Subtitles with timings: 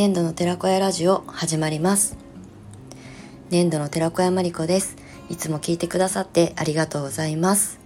[0.00, 2.16] 粘土の寺子屋ラジオ始まります。
[3.50, 4.96] 粘土の寺子屋まりこです。
[5.28, 7.78] いつも聞いてくださってありがとうございます。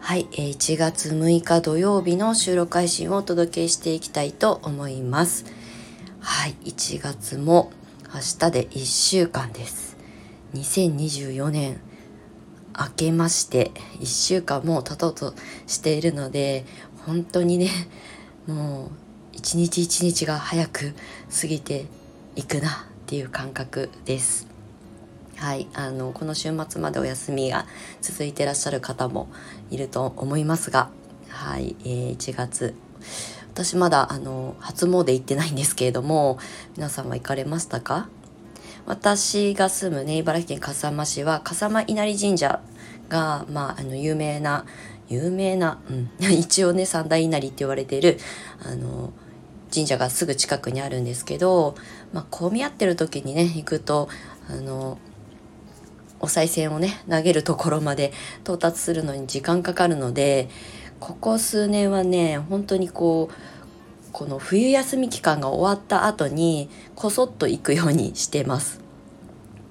[0.00, 5.44] はい1月6日土曜日の収録配信をお届けしていきたいと思います。
[6.18, 7.70] はい1月も
[8.14, 9.98] 明日で1週間です。
[10.54, 11.78] 2024年
[12.74, 13.70] 明けまして
[14.00, 15.34] 1週間も経とうと
[15.66, 16.64] しているので
[17.04, 17.68] 本当にね
[18.46, 19.03] もう
[19.44, 20.94] 一日一日が早く
[21.42, 21.84] 過ぎて
[22.34, 22.72] いくなっ
[23.04, 24.48] ていう感覚です。
[25.36, 25.66] はい。
[25.74, 27.66] あのこの週末までお休みが
[28.00, 29.28] 続いてらっしゃる方も
[29.70, 30.88] いると思いますが。
[31.28, 32.74] はい、えー、1月。
[33.52, 36.38] 私まだあの初詣行ってないんですけれども
[36.78, 38.08] 皆さんは行かれましたか？
[38.86, 42.60] 私が住むね茨城県笠間市は笠間稲荷神社
[43.10, 44.64] が、まあ、あの有名な
[45.10, 48.18] 有名な、うん、 一応ね三大稲荷って言われている
[48.64, 49.12] あの
[49.74, 51.74] 神社がすぐ近くにあるんですけど、
[52.12, 54.08] まあ、混み合ってる時にね行くと
[54.48, 54.98] あの
[56.20, 58.12] お賽銭をね投げるところまで
[58.44, 60.48] 到達するのに時間かかるので
[61.00, 63.34] ここ数年はね本当にこう
[64.12, 68.80] この冬休み期間が終わった後にこそっと行くようにしてます。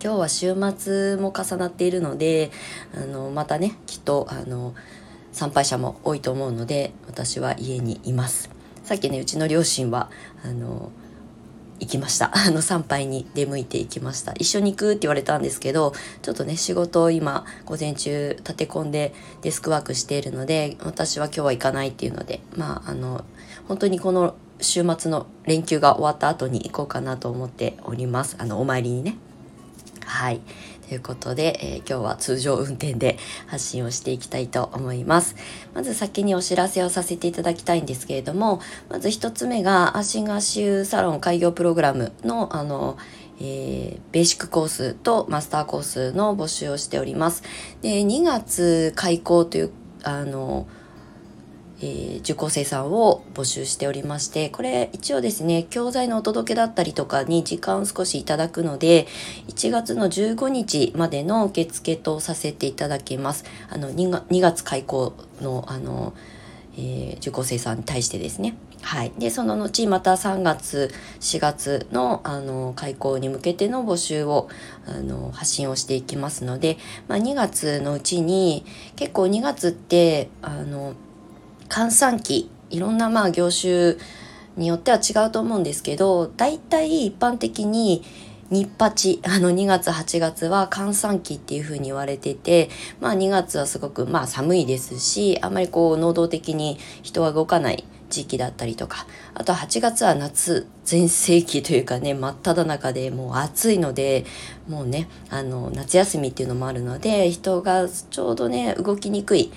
[0.03, 2.51] 今日は週末も重なっているので
[2.93, 4.75] あのまたねきっとあの
[5.31, 8.49] 参拝者も多いと思うので私は家にいます。
[8.93, 10.11] さっきねうちの両親は
[10.45, 10.91] あの
[11.79, 12.29] 行きました。
[12.37, 14.33] あの参拝に出向いていきました。
[14.33, 23.25] 一緒に行くって言われたんですけどちょっとね仕事を今午前中立て込んでデスクワークしているので私は今日は行かないっていうのでまああの
[23.67, 28.35] 本当にこの週末の連休が終わった後に行こうかなと思っております。
[28.37, 29.17] あのお参りにね。
[30.05, 30.39] はい。
[30.87, 33.17] ということで、えー、今日は通常運転で
[33.47, 35.35] 発信をしていきたいと思います。
[35.73, 42.97] まず先にお知らせをさせていただきたいんですけれども、まず一つ目が、アシンガシューサロン開業プログラムの、あの、
[43.39, 47.43] えー、ベーシックコースとマスターコースの募集をしております。
[47.81, 49.71] で、2月開校という、
[50.03, 50.67] あの、
[51.83, 59.05] えー、受講生さんを募集しておりまして、これ一応ですね、教材のお届けだったりとかに時間を少しいただくので、
[59.49, 63.43] 1月の15日までの受付とさせていただきます。
[63.69, 66.13] あの、2, 2月開校の、あの、
[66.77, 68.55] えー、受講生さんに対してですね。
[68.81, 69.11] はい。
[69.17, 70.89] で、その後、また3月、
[71.19, 74.47] 4月の、あの、開校に向けての募集を、
[74.87, 76.77] あの、発信をしていきますので、
[77.09, 78.65] まあ、2月のうちに、
[78.95, 80.93] 結構2月って、あの、
[81.73, 83.95] 閑散期いろんなまあ業種
[84.57, 88.03] によっては違うと思うんですけど大体一般的に
[88.51, 92.69] 日八あの2月8月は閑散期っていう風に言われてて
[93.01, 104.25] まあ2月はすごくまあ寒いですしあんまりこう能動的に人は動かない時期だったりとかあと8月は夏全盛期というかね真っ只中でもう暑いので
[104.69, 109.51] もうねあの夏休みっていうのもあるので人がちょうどね動きにくい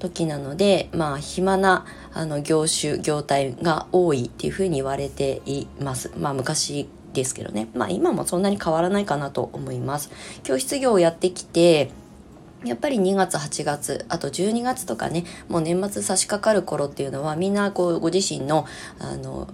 [0.00, 6.10] 時なので、まあ、暇なあの業種業態が多いっていうふうに言われています。
[6.16, 7.68] まあ、昔ですけどね。
[7.74, 10.10] まあ、今もそんなに変わらないかなと思います。
[10.42, 11.90] 教室業をやってきて、
[12.64, 18.66] やっぱり2月8月あと12月とかねもう年末差し掛かる頃っていうのはみんなこうご自身の
[18.98, 19.48] あの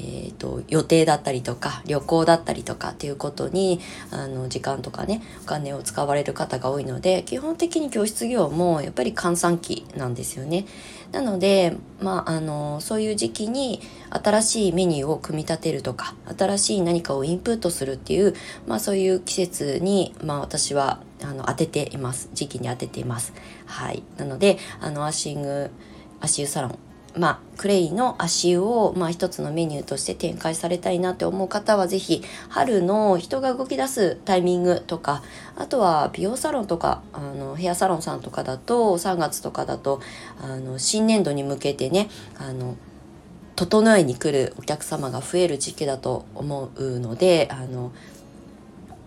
[0.00, 10.66] えーと、予定だったりとか旅行だったりとかっていうことにあの時間とかねお金を使われる方が多いので基本的に教室業もやっぱり閑散期なんですよね。
[11.12, 18.34] なので、まあ、あのそういう時期に新しいメニューを組み立てるとか新しい何かをインプットするっていう、
[18.66, 23.32] まあ、そういう季節に、まあ、私はあの当てています時期に当てています。
[23.66, 25.70] はい、なのであのアッシング
[26.20, 26.78] 足湯サロン
[27.16, 35.22] まあ、クレイの足湯を、まあ、一つのメニューとして展開されたいなって思う方は、ぜひ、春の人が動き出すタイミングとか、
[35.56, 40.00] あとは美容サロンとか、あの、ヘアサロンさんとかだと、3月とかだと、
[40.40, 42.08] あの、新年度に向けてね、
[42.38, 42.76] あの、
[43.54, 47.92] 整えに来るお客様が増える時期だと思うので、あの、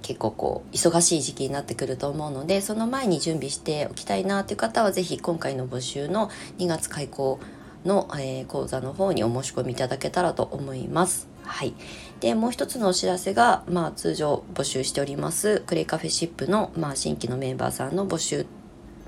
[0.08, 7.42] 結構こう忙しい時期になってくると思うのでその前に準備しておきたいなという方は是非今回の募集の2月開講
[7.88, 11.28] の、えー、講座の方にお申し込みいただけたらと思います。
[11.44, 11.74] はい。
[12.20, 18.46] で、もう一つのお知らせが、まあ、通常募集しております、クレイカフェシップの、まあ、新規のメンバーさんの募集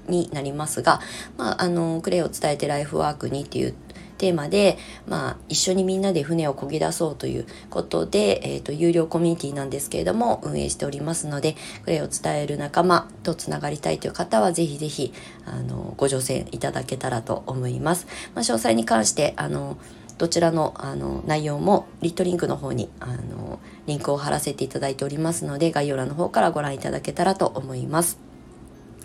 [0.07, 1.01] になりますが、
[1.37, 3.73] まあ、あの、クレイを伝えてライフワークにっていう
[4.19, 4.77] テーマで、
[5.07, 11.57] まあ、一緒にみんなで船を漕ぎ出そうということで、えっ、ー、と、有料コミュニティなんですけれども、運営しておりますので、こ
[11.87, 15.13] れを伝える仲間とつながりたいという方は、ぜひぜひ、
[15.45, 18.05] あの、ご乗船いただけたらと思います。
[18.35, 19.77] まあ、詳細に関して、あの、
[20.19, 23.57] どちらのあの内容もリットリンクの方にあの
[23.87, 28.19] リンクを貼らせていただいておりますので概要欄の方からご覧いただけたらと思います。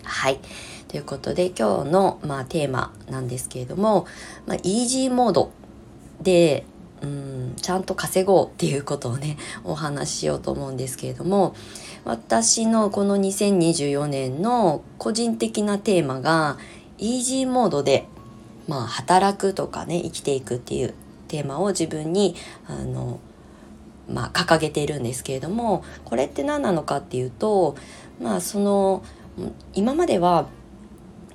[0.03, 0.39] はい
[0.95, 4.07] ということで今日の、まあ、テーマなんですけれども、
[4.47, 5.51] まあ、イージーモード
[6.21, 6.63] で
[7.01, 11.53] うんちゃんと稼ごうっていうことをねお話ししようと思うんですけれども
[12.05, 16.57] 私のこの2024年の個人的なテーマが
[16.97, 18.07] イージーモードで
[18.69, 20.93] まあ働くとかね生きていくっていう
[21.27, 22.37] テーマを自分に
[22.67, 23.19] あの
[24.09, 27.75] まあ掲げているんですけれどもこれって何なのかっていうと
[28.21, 29.03] まあその
[29.73, 30.47] 今までは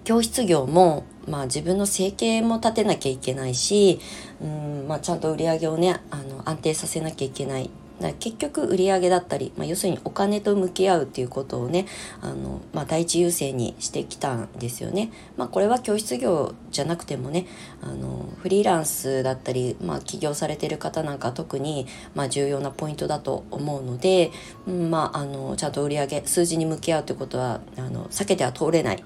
[0.04, 4.00] 教室業もまあ、自分の生計も立てなきゃいけないし
[4.42, 7.70] うん、まあ、ちゃんと売り上げをねあの安定させなきゃいけない
[8.18, 11.86] 結局売り上げだったり、まあ、要するにお金と向き合うっていうことをね
[12.22, 15.12] あの、まあ、第一優先にしてきたんですよね。
[15.36, 17.46] まあ、これは教室業じゃなくてもね
[17.82, 24.30] あのフリーランスだったり、まあ、起業されてる方なんか特に、まあ、重要なポイントだと思うので、
[24.66, 29.04] うんまあ、あのちゃんと売り上げ数字に向き合うということはあの避けては通れない。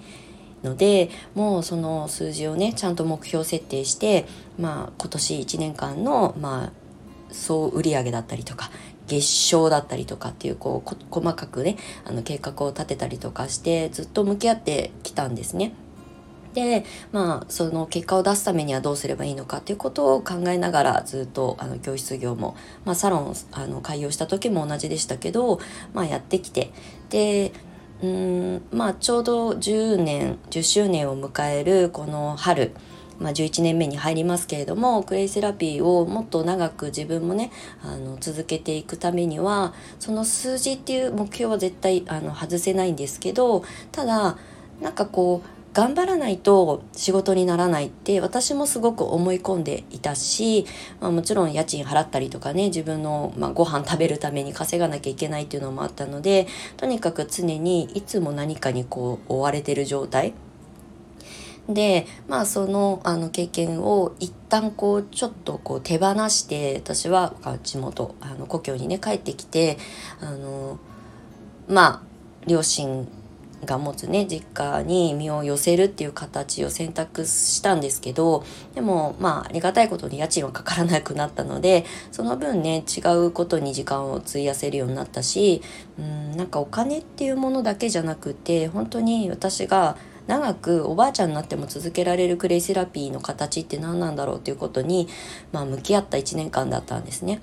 [0.64, 4.26] のでもうその数字をねちゃんと目標設定して、
[4.58, 6.72] まあ、今年1年間の、まあ、
[7.30, 8.70] 総売上だったりとか
[9.06, 15.74] 月賞だったりとかっていうこう細かくねあの計画を立てたりとかしてずっと向き合ってきたんですね。
[16.54, 25.58] でまあその結果を出すためにはどうすればいいのかっていうことを考えながらずっとあの教室業も、まあ、サロンあの開業した時も同じでしたけど、
[25.92, 26.70] まあ、やってきて
[27.10, 27.52] で
[28.04, 32.72] うんまあちょうど10年10周年を迎えるこの春、
[33.18, 37.50] まあ、11年目に入りますけれどもクレイセラピーをもっと長く自分もね
[37.82, 44.36] あの続けていくためにはその数字っていう目標は絶対あの外せないんですけどただ
[44.82, 50.66] なんかこう頑張らないと仕事にならないって私もすごく思い込んでいたし、
[51.00, 60.32] まあ、もちろん家賃払ったりとかね自分の、まあ、ご飯食べるために稼がなきゃいけないっていうのもあったのでとにかく常にいつも何かにこう追われてる状態。
[61.68, 67.32] でまあそのあの経験を一旦こうちょっとこう手放して私は
[67.62, 69.78] 地元あの故郷にね帰ってきて
[70.20, 70.78] あの
[71.66, 72.02] まあ
[72.46, 73.08] 両親
[73.64, 78.44] が持つね実家に身を寄せるっていう形を選択したんですけど
[78.74, 85.62] でもまあありがたいことに家賃はかからなくなったのでその分ね違うことに時間を費やせるようになったし
[85.98, 89.96] うんなんかお金っていうものだけじゃなくて本当に私が
[90.26, 95.08] 長くおばあちゃんになっても続けられるクレイセラピーの形って何なんだろうっていうことに、
[95.52, 97.40] まあ、向き合った1年間だったんですね。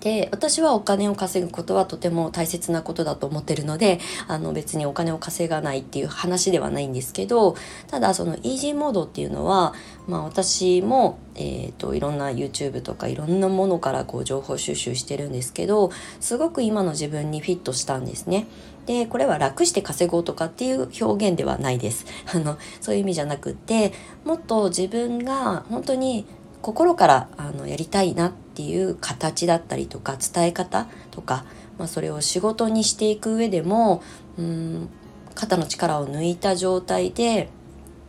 [0.00, 7.54] で私はお金を稼ぐことはとても大切なことだと思ってるのであの別にお金を稼がないっていう話ではないんですけど
[7.86, 9.74] ただそのイージーモードっていうのは、
[10.08, 18.46] まあ、私も、えーと、いろんな YouTube とかいろんなものからこう情報収集してるんですけどすごく今の自分にフィットしたんですね。
[18.86, 22.06] でこれは楽して稼ごうとかっていう表現ではないです。
[22.34, 23.92] あのそういう意味じゃなくって
[24.24, 26.26] もっと自分が本当に
[26.62, 31.44] 心からあのやりたいなっていう形だったりとか伝え方とか、
[31.78, 34.02] まあ、それを仕事にしていく上でも
[34.38, 34.88] うん
[35.34, 37.48] 肩の力を抜いた状態で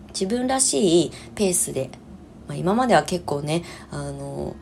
[0.10, 1.90] 自分らしいペースで、
[2.48, 4.56] まあ、今までは結構ねあの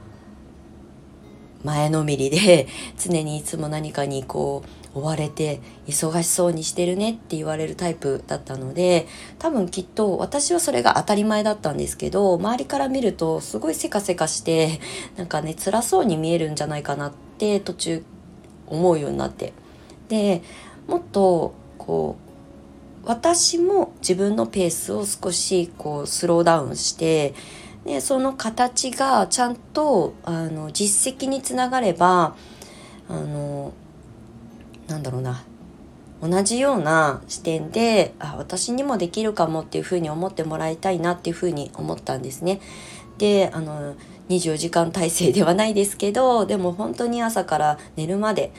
[1.63, 2.67] 前のめりで
[2.97, 14.79] 常にいつも何かにこう追われて忙しそうにしてるねって言われるタイプだったので多分きっと私はそれが当たり前だったんですけど周りから見るとすごいせかせかして
[15.15, 18.03] なんかね辛そうに見えるんじゃないかなって途中
[18.67, 19.53] 思うようになって。
[20.07, 20.41] で
[20.87, 22.17] もっとこ
[23.05, 27.33] う私も自分のペースを少しこうスローダウンして
[27.85, 32.35] でその形がちゃんとあの実績につながれば
[33.07, 33.73] あの
[34.89, 35.43] なんだろうな
[36.21, 42.59] 同じような視点であ私にもできるかもっていうふうに思ってもらいたいなっていうふうに思ったんですね。
[43.17, 43.95] であの
[44.29, 48.51] 24時間体制ではないですけどでも本当に朝から寝るまで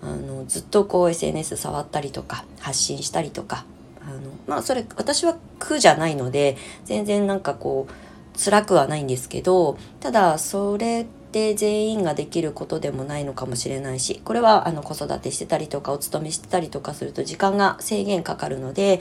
[0.00, 3.64] あのずっとこう SNS 触ったりとか発信したりとか
[4.00, 19.00] あのまあそれ私は苦じゃないので全然なんかこう辛くはないんですけどただそれって全員ができることでもないのかもしれないしこれはあの子育てしてたりとかお勤めしてたりとかすると時間が制限かかるので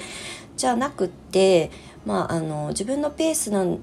[0.57, 1.71] じゃなくって
[2.05, 3.79] まああの自分のペースなん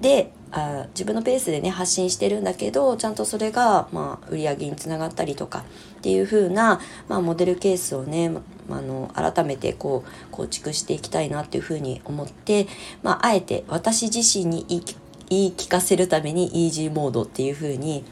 [0.00, 5.64] であ自分のペースでね発信してるんだけどちゃんとそれが、まあ、売り上げにつながったりとか
[5.98, 12.68] っていう風な、まあ、モデルケースをね、まあの改めてこう構築していきたいなっていう風に思って、
[13.02, 14.80] まあ、あえて私自身に言い
[15.28, 18.04] 言い聞かせるためにイージーモードっていう風に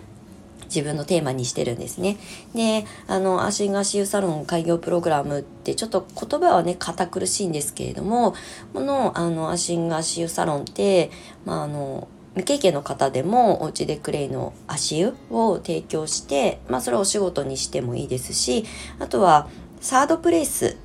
[0.66, 2.16] 自分のテーマにしてるんですね。
[2.54, 8.34] で、あの、足がシユサロン開業プログラムってちょっと言葉はね、堅苦しいんですけれども、
[8.72, 11.10] この、あの、アシンガシユサロンって、
[11.44, 18.64] まあ、あの、未経験の方でもお家でクレイの足湯を提供して、まあそれをお仕事にしてもいいですし、
[18.98, 19.48] あとは
[19.80, 20.76] サードプレイス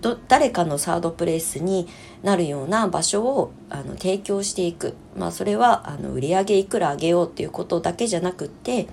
[0.00, 1.88] ど誰かのサードプレイスに
[2.22, 8.88] なるような場所をあの提供していく、まあ、それはあの売り上げいくら上げようっていうことだけじゃなくって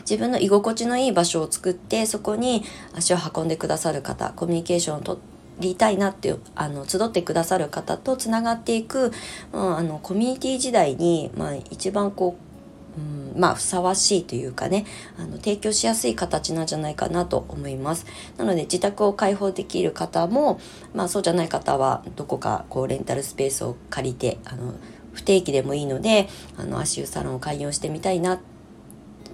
[0.00, 5.20] 自分の居心地のいい場所を作ってそこに足を運んでくださる方コミュニケーションをと
[5.60, 9.12] りたいなっていうあの集ってくださる方とつながっていく、
[9.52, 12.51] まあ、あのコミュニティ時代に、まあ、一番こう
[12.96, 14.84] うん、まあふさわしいというかね
[15.18, 18.06] あの提供しやすい形なんじゃないかなと思います。
[18.36, 20.60] なので自宅を開放できる方も、
[20.94, 24.74] まあ、そうじゃない方はどこかこうレンタルスペースを借りてあの
[25.12, 28.40] 不定期でもいいのであの足湯サロンを開業してみたいな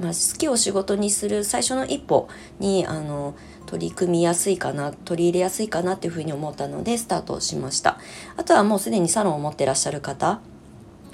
[0.00, 3.34] まあ、好きを仕事にする最初の一歩にあの
[3.66, 7.98] 取り組みやすいかな取り入れやすいかなっていうふうに思ったのでスタートしました。
[8.36, 10.40] あとはもうすでにサロンを持ってらっしゃる方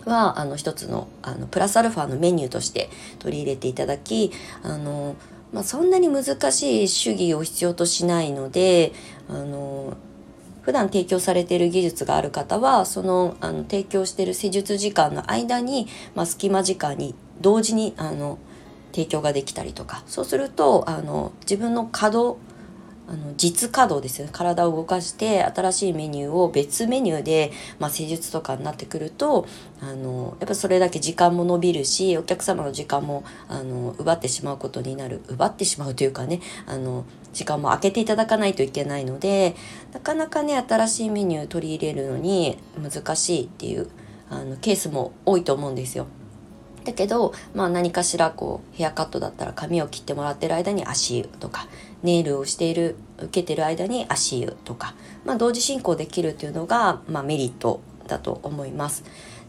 [0.06, 4.32] はあの一つのあのプラスアルファのメニューとして取り入れていただき
[4.62, 5.16] あの、
[5.52, 8.92] まあ、そんなに難しい主義を必要としないので
[9.28, 9.96] あの
[10.62, 18.38] 普段提供されている技術がある方はそのあの提供している施術時間の間に、まあ、隙間時間に同時にあの
[18.92, 20.04] 提供ができたりとか。
[20.06, 22.38] そうするとあの自分の稼働
[23.06, 29.46] あの実稼働ですよね体を動かして新しいメニューを別メニューで、まあ、施術とかになってくると
[29.80, 39.54] あのやっぱそれだけ時間も伸びるしお客様の時間もあの奪ってしまうことになる奪ってしまうというかねあの時間も空けていただかないといけないので
[39.92, 43.90] なかなかね新しいメニュー取り入れるのに難しいっていう
[44.30, 46.06] あのケースも多いと思うんですよ。
[46.84, 51.66] だけど、まあ、何かしらこうヘアカットだったら髪を切ってもらってる間に足湯とか
[52.02, 59.04] ネイルをしている受けてる間に足湯とか、まあ、同時進行できるっていうのが、まあ、メリットだと思います。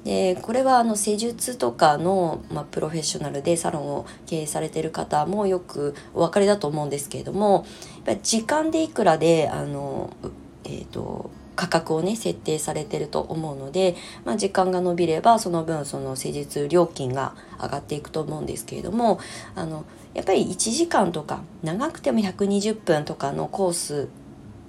[0.06, 7.66] でこれはあの施術とかの、まあ、プロフェッショナルでサロンを経営されてる方もよくお分かりだと思うんですけれども
[7.96, 10.16] やっぱり時間でいくらであの、
[10.64, 19.20] えーと価格をね設定されてると思うので、まあ、時間が延びればその分その施術料金が上がっていくと思うんですけれども
[19.56, 24.08] あのやっぱり1時間とか長くても120分とかのコース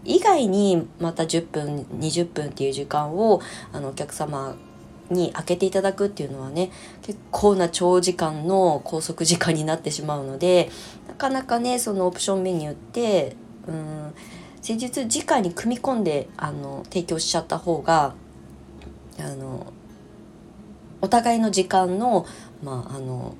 [0.04, 3.40] 以外にまた10分20分っていう時間を
[3.72, 4.56] あのお客様
[5.10, 6.70] に開けていただくっていうのはね
[7.02, 10.70] 結構な長時間の拘束時間になってしまうので
[11.08, 13.36] なかなかねそのオプションメニューって
[13.68, 14.14] うん
[14.66, 18.14] 施術直に組み込んであの提供しちゃった方が
[19.16, 19.72] あの
[21.00, 22.26] お互いの時間の,、
[22.64, 23.36] まあ、あの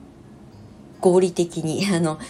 [1.00, 2.21] 合理的にあの、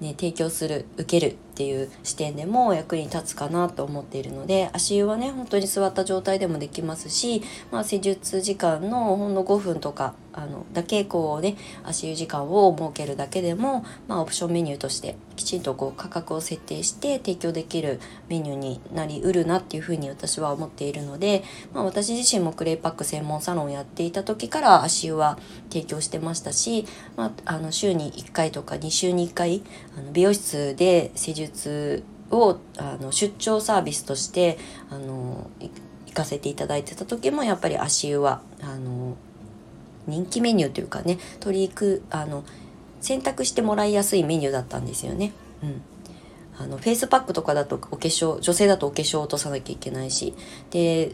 [0.00, 25.38] ね、提供する受けるっていう視点でも役に立つかなと思っているので足湯はね本当に座った状態でもできますし、まあ、施術時間のほんの5分とかあのだけこうね足湯時間を設けるだけでも、まあ、オプションメニューとしてきちんとこう価格を設定して提供できるメニューになりうるなっていうふうに私は思っているので、まあ、私自身もクレイパック専門サロンをやっていた時から足湯は
[25.70, 26.84] 提供してましたし、
[27.16, 29.62] まあ、あの週に1回とか2週に1回
[29.96, 34.58] あの美容室で施術術をあの出張サービスとして
[34.90, 35.50] あの
[36.06, 39.16] 行かせていただいてた時もやっぱり足湯はあの
[40.06, 42.44] 人気メニューというかね取り行くあの
[43.00, 45.32] 選択してもらいやすいメニューだったんですよね。
[45.62, 45.82] うん、
[46.58, 50.34] あのフェイスパックとかだとお化粧女性だとお化粧を落とさなきゃいけないし
[50.70, 51.12] で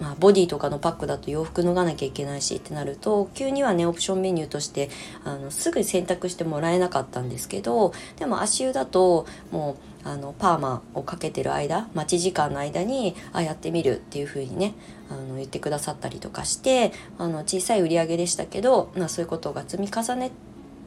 [0.00, 4.90] まあ、ボディとかのパックだと洋服脱がなきゃいけないしってなると急にはねオプションメニューとして
[5.24, 14.74] あのすぐ選択してもらえなかったんですけどでも足湯だともうあのパーマをかけてる間待ち時間の間にあ、やってみるっていう風にね
[15.10, 20.30] あの言ってくださったりとかしてあの小さい売り上げでしたけど、まあ、そういうことが積み重ね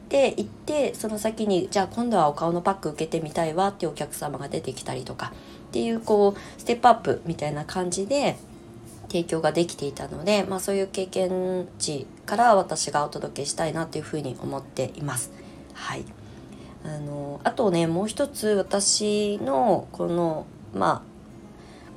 [0.08, 5.32] ていってその先にじゃあ今度はお顔のパック受けてみたいわっていうお客様が出てきたりとか
[5.68, 8.36] っていうこうステップアップみたいな感じで
[9.12, 15.30] 提供ができていたので、まあ、そういう経験値から私がお届けしたいなというふうに思っています。
[15.74, 16.04] はい
[16.84, 21.04] あのあとねもう一つ私のこのま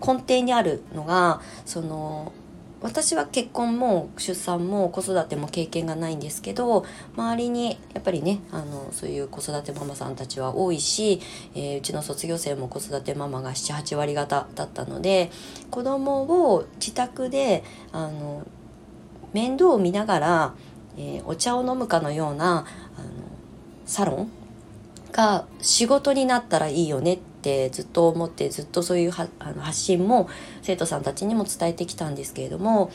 [0.01, 2.33] あ根底にあるのがその
[2.81, 11.21] 私は結婚も出産も子育ても経験がないんですけど周りにやっぱりねあのそういう子育てママさんたちは多いし、
[11.55, 15.31] えー、うちの卒業生も子育てママが78割方だったので
[15.71, 18.45] 子供を自宅であの
[19.33, 20.53] 面倒を見ながら、
[20.97, 22.65] えー、お茶を飲むかのような
[22.97, 23.07] あの
[23.85, 24.31] サロン
[25.11, 27.34] が仕事になったらいいよねって
[27.71, 30.29] ずっと思ってずっとそういうあの発信も
[30.61, 32.91] 生徒さんたちにも伝えてきたんですけれども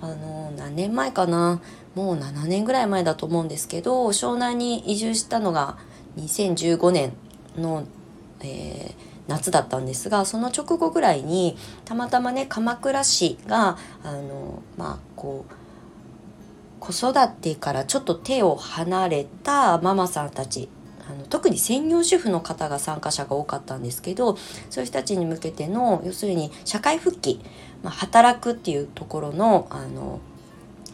[0.00, 1.60] あの何年前かな？
[1.94, 5.78] もう7年ぐらい前だと思うんですけど湘南に移住したのが
[6.18, 7.12] 2015年
[7.56, 7.84] の、
[8.40, 8.94] えー、
[9.28, 15.54] 夏だったんですがその直後ぐらいにたまたまね鎌倉市があのまあこう
[16.80, 20.68] 子育てからちょっと手を離れたママさんたち
[21.10, 24.36] あの特に専業主婦の方が参加者が多かったんですけど
[24.70, 27.40] そういう人たちに向けての要するに社会復帰、
[27.82, 30.20] まあ、働くっていうところのあの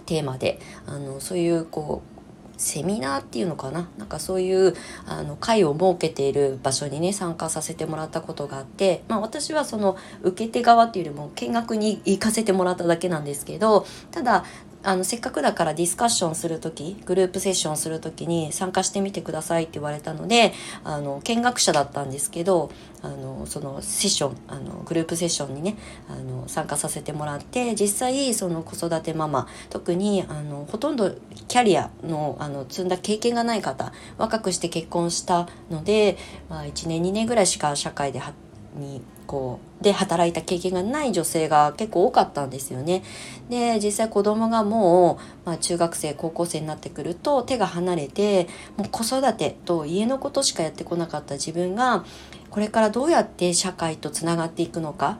[0.06, 3.88] テーマであのそういうこうセミナーっていうのかな？
[3.96, 4.74] なんかそういう
[5.06, 14.44] あの会を設けている場所にね参加させてもらったことがあって、まあ、私はその受け手側っていうよりも見学に行かせてもらっただけなんですけどただ
[14.82, 20.52] あのせっかくだからディスカッションする時グループセッションする時に参加してみてくださいって言われたので
[20.84, 22.70] あの見学者だったんですけど
[23.02, 25.76] あのそのセッションあのグループセッションにね
[26.08, 31.10] あの参加させてもらって実際その子育てママ特にあのほとんど
[31.48, 36.16] キャリアのあの積んだ経験がない方若くして結婚したので、
[36.48, 38.20] まあ、1年2年ぐらいしか社会で
[38.76, 43.04] にこうで働いた経験がない女性が結構多かったんですよね。
[43.48, 52.04] で実際子供がもう、まあ、中学生高校生になってくると手が離れてもう子育てと家のことしかやってこなかった自分が
[52.50, 55.18] これからどうやって社会とつながっていくのか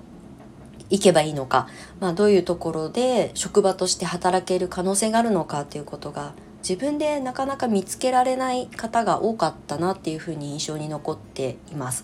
[0.88, 1.69] 行けばいいのか、
[2.00, 6.33] まあ、どういうところで職場として働ける可能性があるのかということが
[6.69, 12.02] 自分でなかなか見つけられない方が多かったなっていうふうに印象に残っています。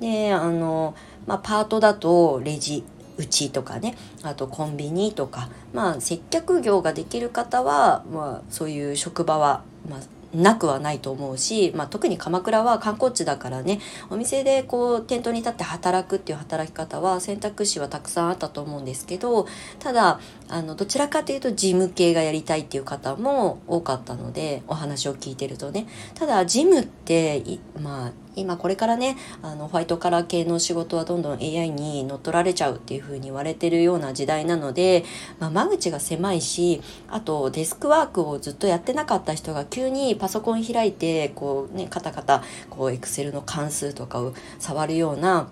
[0.00, 0.94] であの、
[1.26, 2.84] まあ、パートだとレジ
[3.16, 10.00] うちとかねあとコンビニとかまあ接客業ができる方は、まあ、そういう職場は、まあ、
[10.34, 13.80] なくはないと思うし、まあ、特に鎌倉は観光地だからね
[14.10, 19.46] お店でこう店頭に立って働くっていう働き方は選択肢はたくさんあったと思うんですけど
[19.80, 25.86] ただあのどちらかというと事務系がやりたいっていう方も多かったのでお話を聞いてるとね。
[26.14, 27.42] ただ事務って
[27.80, 35.04] まあ今これからねあのホワイトカラー系の仕事はどんどん AI に乗っ取られちゃうっていう風に言われてるような時代なので、
[35.38, 45.48] まあ、間口が狭いしあとデスクワークをずっとやってなかった人が急にパソコン開いてこうねカタカタこうエクセルの関数とかを触るような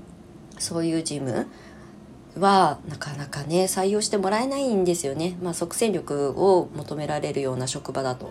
[0.58, 1.46] そういう事務
[2.38, 8.26] はなかなかね採用してもらえないんですよね、まあ、即戦力を求められるような職場だと。
[8.26, 8.30] っ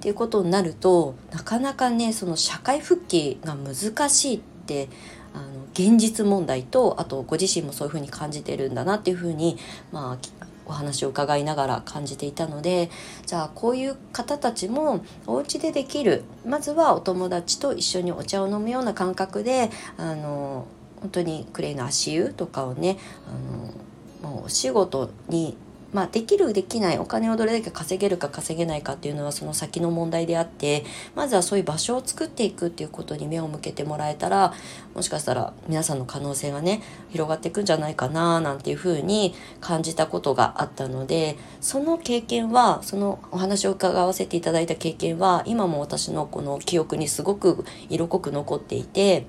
[0.00, 4.88] ていうことになるとなかなかねその社会復帰が難しいって
[5.32, 9.56] あの現実問題とあとご自身もそういうふうに感じてるんだなっていうふうに
[9.92, 12.90] まあお話を伺いながら感じていたので
[13.26, 20.66] じゃあこういう方たちもお家でできるまずはお友達と一緒にお茶を飲むような感覚であの
[21.04, 22.96] 本当にクレイの足湯とかをね
[23.28, 25.54] あのもうお仕事に
[25.92, 34.52] まあ、できるできないお金をどれだけ稼げるか稼げないかっていうのはその先の問題であってまずはそういう場所を作っていくっていうことに目を向けてもらえたら
[34.92, 49.26] もしかしたら皆さんの可能性がね広がっていくんじゃないかななんていうふうに感じたことがあったのでその経験はそのお話を伺わせていただいた経験は今も私のこの記憶にすごく色濃く残っていて。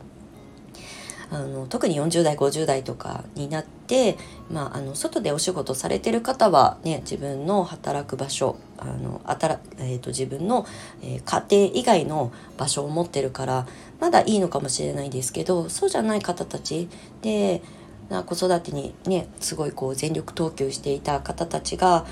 [1.31, 4.17] あの特に40代50代とかになって、
[4.51, 10.65] まあ、あの外でお仕事されてる方は、ね、自分の働く場所あのあたら、えーと、自分の、
[11.01, 13.67] えー、家庭以外の場所を持ってるから
[13.99, 16.89] まだいいのかもしれないですけどそうじゃない方たち
[17.21, 17.61] で
[18.09, 22.05] 子育てにねすごいこう全力投球していた方たちが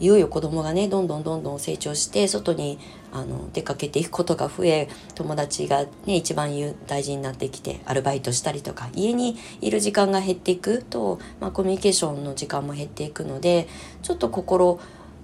[0.00, 2.78] いよいよ子供がねどんどんどんどん成長して外に
[3.12, 6.50] あの出かけていくことが増え友達がね一番
[6.86, 13.68] 大事になってきてアルバイトしたりとか家にいる時間が減っていくと、まあ、コミュニケーションの時間も減っていくので
[14.02, 14.80] ちょっと心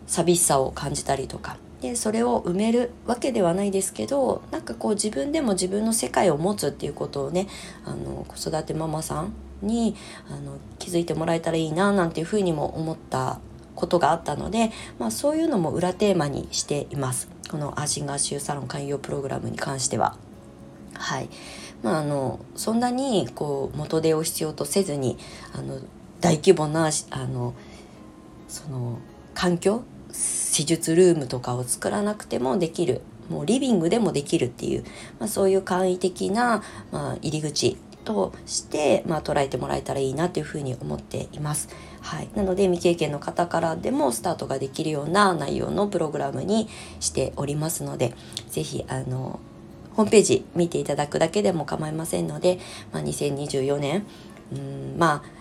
[0.06, 7.48] 寂しさを感じたりとかでそれを埋めるわけではないですけどなんかこう自分でも自分の世界を持つっていうことをね
[7.84, 9.94] あの子育てママさんに
[10.28, 13.40] あの気づいてもらえたらいいななんていうふうにも思った
[13.76, 20.16] ことがあったので、まあ、そういうのも裏テーマにしていますこのアーシンガーシューサロン開業プログラムに関しては。
[20.94, 21.28] はい
[21.82, 25.18] まあ、あのそんなにこう元手を必要とせずに
[25.52, 25.78] あの
[26.20, 27.54] 大規模なあの
[28.48, 28.98] その
[29.34, 34.84] 環境施術ルームとかを作らなくてもできるもうリビングでもできるっていう、
[35.18, 36.62] まあ、そういう簡易的な、
[36.92, 41.68] まあ、入り口として、まあ、捉えてもらえたらいいなというふうに思っています。
[42.06, 46.68] はい、なので未経験の方からでもスタートができるような内容のプログラムに
[47.00, 48.14] しておりますので
[48.48, 49.40] 是非あの
[49.94, 52.60] ホームページ見ていただくだけでも構いませんので、
[52.92, 54.06] まあ、2024年
[54.52, 55.36] うんまあ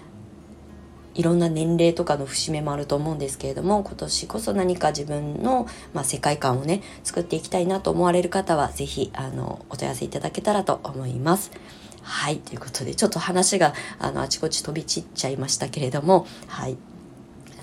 [1.14, 9.12] いろんな年齢とかの節目もあると思うんですけれども今年こそ何か自分の、まあ、世界観をね作っていきたいなと思われる方は是非
[9.70, 11.52] お問い合わせいただけたらと思います。
[12.06, 16.78] はいということでちょっと話があのあちこち飛び散っちゃいましたけれどもはい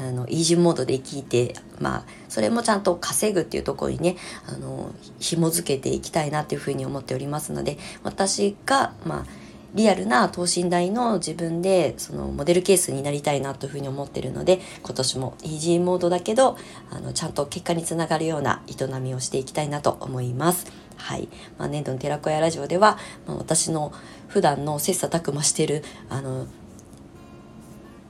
[0.00, 4.16] あのイージーモードで聞いてまあそれもちゃんと稼ぐっていうところにね
[4.48, 9.26] あの紐づけていきたいなっていうふうに思っておりますので私がまあ
[9.74, 16.58] リアルな等身大の自分でそのモデルケースになりたいなというふうに思ってるので今年もイージーモードだけど
[16.90, 20.81] あのちゃんと結果につながるような営みをしていきたいなと思います。
[20.96, 21.28] はい。
[21.58, 23.92] まあ、年度の寺子屋ラジオでは、まあ、私の
[24.28, 26.46] 普段の切磋琢磨してるあの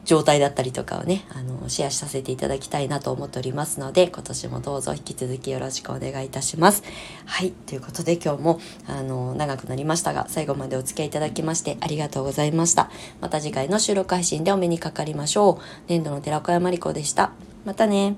[0.05, 6.83] 状態だったりとかをね、あの、シェアさせていただきたいなと思っておりますので、今年もどうぞ引き続きよろしくお願いいたします。
[7.25, 7.53] はい。
[7.53, 12.91] ということで今日も、あの、長くなりましたが、最後までお付き合いいただきましてありがとうございました。
[13.21, 15.63] また次回の収録配信でお目にかかりましょう。
[15.87, 17.33] 年度の寺子山理子でした。
[17.65, 18.17] またね。